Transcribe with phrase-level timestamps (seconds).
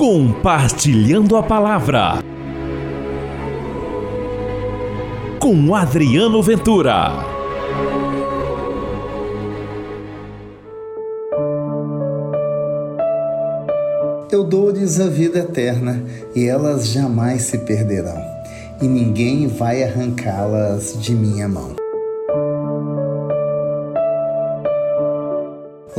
[0.00, 2.24] Compartilhando a Palavra
[5.38, 7.12] com Adriano Ventura.
[14.32, 16.02] Eu dou-lhes a vida eterna
[16.34, 18.24] e elas jamais se perderão,
[18.80, 21.76] e ninguém vai arrancá-las de minha mão.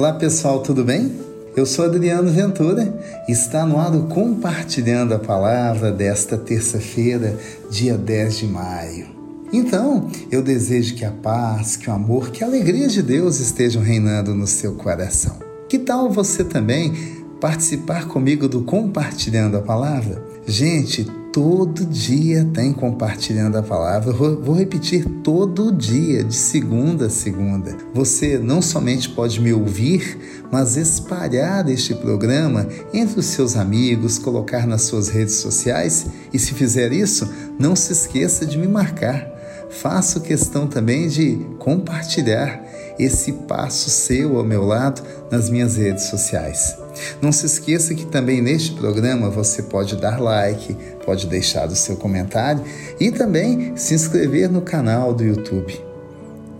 [0.01, 1.11] Olá pessoal, tudo bem?
[1.55, 2.91] Eu sou Adriano Ventura
[3.29, 7.37] e está no ar Compartilhando a Palavra desta terça-feira,
[7.69, 9.05] dia 10 de maio.
[9.53, 13.83] Então, eu desejo que a paz, que o amor, que a alegria de Deus estejam
[13.83, 15.37] reinando no seu coração.
[15.69, 16.91] Que tal você também
[17.39, 20.19] participar comigo do Compartilhando a Palavra?
[20.47, 24.11] Gente, todo dia tem compartilhando a palavra.
[24.11, 27.75] Vou repetir todo dia, de segunda a segunda.
[27.93, 34.67] Você não somente pode me ouvir, mas espalhar este programa entre os seus amigos, colocar
[34.67, 39.40] nas suas redes sociais e, se fizer isso, não se esqueça de me marcar.
[39.71, 42.61] Faço questão também de compartilhar
[42.99, 46.77] esse passo seu ao meu lado nas minhas redes sociais.
[47.21, 51.95] Não se esqueça que também neste programa você pode dar like, pode deixar o seu
[51.95, 52.63] comentário
[52.99, 55.81] e também se inscrever no canal do YouTube.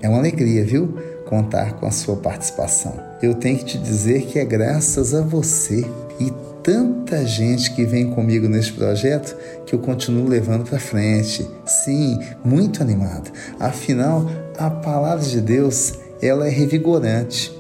[0.01, 0.97] É uma alegria, viu?
[1.31, 2.93] Contar com a sua participação.
[3.21, 5.85] Eu tenho que te dizer que é graças a você
[6.19, 6.29] e
[6.61, 11.49] tanta gente que vem comigo neste projeto que eu continuo levando para frente.
[11.65, 13.31] Sim, muito animado.
[13.57, 17.57] Afinal, a palavra de Deus, ela é revigorante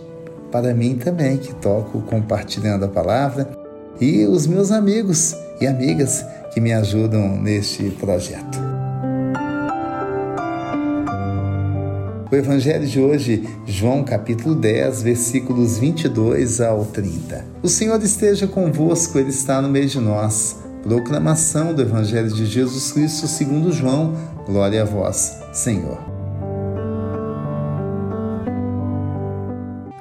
[0.51, 3.49] para mim também, que toco compartilhando a palavra,
[4.01, 8.70] e os meus amigos e amigas que me ajudam neste projeto.
[12.31, 17.43] O Evangelho de hoje, João capítulo 10, versículos 22 ao 30.
[17.61, 20.55] O Senhor esteja convosco, Ele está no meio de nós.
[20.81, 24.15] Proclamação do Evangelho de Jesus Cristo segundo João.
[24.45, 25.99] Glória a vós, Senhor.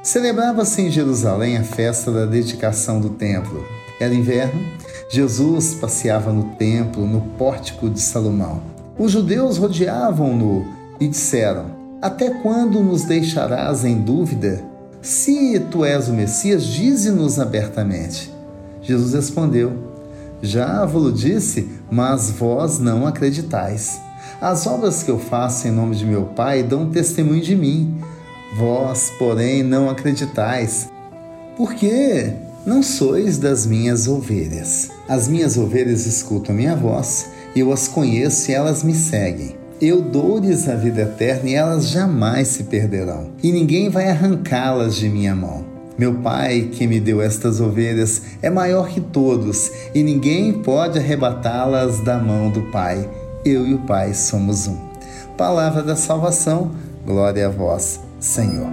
[0.00, 3.66] Celebrava-se em Jerusalém a festa da dedicação do templo.
[3.98, 4.60] Era inverno.
[5.08, 8.62] Jesus passeava no templo, no pórtico de Salomão.
[8.96, 10.64] Os judeus rodeavam-no
[11.00, 14.62] e disseram: Até quando nos deixarás em dúvida?
[15.02, 18.32] Se tu és o Messias, dize-nos abertamente.
[18.82, 19.72] Jesus respondeu:
[20.42, 24.00] Já vos disse, mas vós não acreditais.
[24.40, 28.00] As obras que eu faço em nome de meu Pai dão testemunho de mim
[28.52, 30.88] Vós, porém, não acreditais,
[31.56, 32.32] porque
[32.66, 34.90] não sois das minhas ovelhas.
[35.08, 39.59] As minhas ovelhas escutam a minha voz, eu as conheço e elas me seguem.
[39.80, 45.08] Eu dou-lhes a vida eterna e elas jamais se perderão, e ninguém vai arrancá-las de
[45.08, 45.64] minha mão.
[45.96, 51.98] Meu Pai, que me deu estas ovelhas, é maior que todos, e ninguém pode arrebatá-las
[52.00, 53.08] da mão do Pai.
[53.42, 54.76] Eu e o Pai somos um.
[55.38, 56.72] Palavra da salvação,
[57.06, 58.68] glória a vós, Senhor.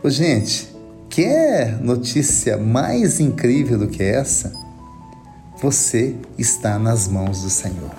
[0.00, 0.72] Ô, gente,
[1.08, 4.67] quer notícia mais incrível do que essa?
[5.60, 7.90] Você está nas mãos do Senhor.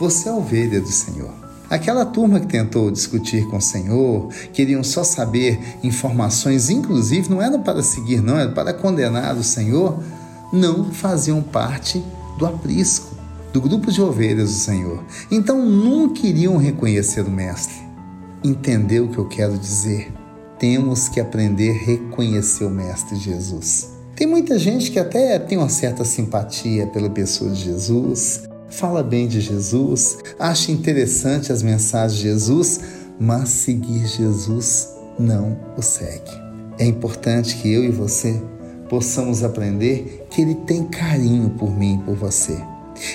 [0.00, 1.30] Você é ovelha do Senhor.
[1.68, 7.62] Aquela turma que tentou discutir com o Senhor, queriam só saber informações, inclusive não eram
[7.62, 10.02] para seguir, não, era para condenar o Senhor,
[10.50, 12.02] não faziam parte
[12.38, 13.14] do aprisco
[13.52, 15.04] do grupo de ovelhas do Senhor.
[15.30, 17.76] Então nunca iriam reconhecer o Mestre.
[18.42, 20.10] Entendeu o que eu quero dizer?
[20.58, 23.91] Temos que aprender a reconhecer o Mestre Jesus.
[24.14, 29.26] Tem muita gente que até tem uma certa simpatia pela pessoa de Jesus, fala bem
[29.26, 32.80] de Jesus, acha interessante as mensagens de Jesus,
[33.18, 36.30] mas seguir Jesus não o segue.
[36.78, 38.40] É importante que eu e você
[38.88, 42.58] possamos aprender que Ele tem carinho por mim e por você.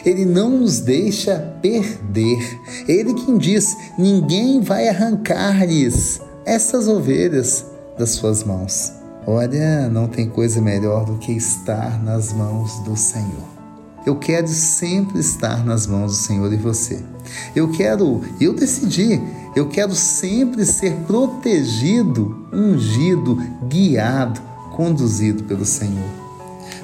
[0.03, 2.59] Ele não nos deixa perder.
[2.88, 7.66] Ele quem diz: ninguém vai arrancar-lhes essas ovelhas
[7.97, 8.97] das suas mãos.
[9.29, 13.44] Olha, não tem coisa melhor do que estar nas mãos do Senhor.
[14.06, 17.03] Eu quero sempre estar nas mãos do Senhor e você.
[17.53, 19.22] Eu quero, eu decidi,
[19.53, 23.35] eu quero sempre ser protegido, ungido,
[23.68, 24.40] guiado,
[24.74, 26.09] conduzido pelo Senhor.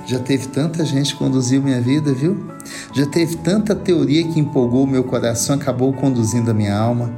[0.05, 2.45] Já teve tanta gente que conduziu minha vida, viu?
[2.91, 7.09] Já teve tanta teoria que empolgou meu coração, acabou conduzindo a minha alma.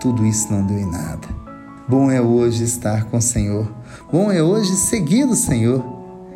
[0.00, 1.28] Tudo isso não deu em nada.
[1.88, 3.77] Bom é hoje estar com o Senhor.
[4.10, 5.84] Bom é hoje seguir o Senhor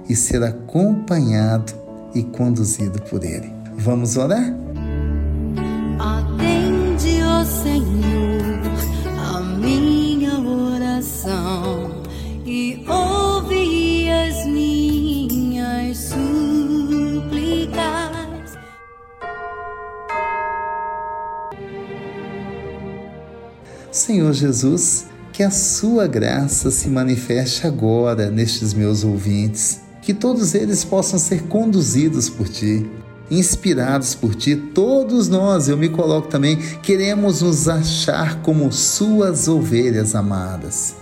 [0.06, 1.72] e ser acompanhado
[2.14, 3.50] e conduzido por Ele.
[3.76, 4.54] Vamos orar?
[5.98, 8.60] Atende, ó Senhor,
[9.18, 12.02] a minha oração
[12.44, 16.22] e ouve as minhas súplicas.
[23.90, 30.84] Senhor Jesus, que a sua graça se manifeste agora nestes meus ouvintes, que todos eles
[30.84, 32.86] possam ser conduzidos por ti,
[33.30, 34.54] inspirados por ti.
[34.54, 40.94] Todos nós, eu me coloco também, queremos nos achar como suas ovelhas amadas.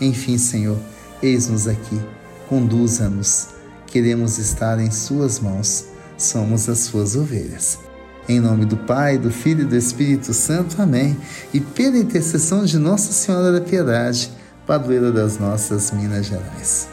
[0.00, 0.78] Enfim, Senhor,
[1.20, 2.00] eis-nos aqui,
[2.48, 3.48] conduza-nos.
[3.86, 5.86] Queremos estar em Suas mãos,
[6.16, 7.78] somos as Suas ovelhas.
[8.28, 10.80] Em nome do Pai, do Filho e do Espírito Santo.
[10.80, 11.16] Amém.
[11.52, 14.30] E pela intercessão de Nossa Senhora da Piedade,
[14.66, 16.88] padroeira das nossas Minas Gerais.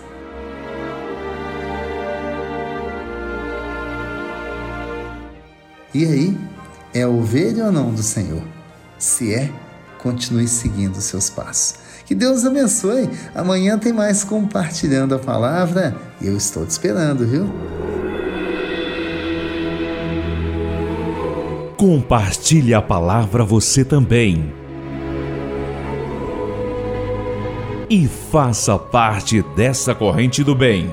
[5.94, 6.38] E aí,
[6.94, 8.44] é ovelha ou não do Senhor?
[8.98, 9.52] Se é,
[10.00, 11.76] continue seguindo seus passos.
[12.06, 13.10] Que Deus abençoe.
[13.36, 17.48] Amanhã tem mais compartilhando a palavra eu estou te esperando, viu?
[21.80, 24.52] Compartilhe a palavra você também.
[27.90, 30.92] E faça parte dessa corrente do bem.